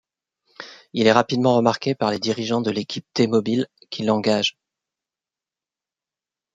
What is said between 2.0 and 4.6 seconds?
les dirigeants de l'équipe T-Mobile, qui l'engagent.